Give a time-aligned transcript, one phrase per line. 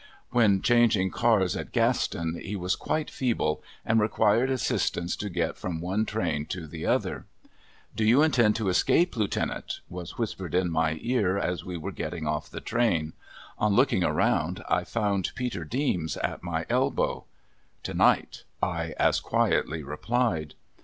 [0.31, 5.79] When changing cars at Gaston he was quite feeble, and required assistance to get from
[5.79, 7.27] one train to the other.
[7.95, 12.25] "Do you intend to escape, Lieutenant?" was whispered in my ear as we were getting
[12.25, 13.13] off the train.
[13.59, 17.25] On looking around I found Peter Deems at my elbow.
[17.83, 20.55] "To night," I as quietly replied.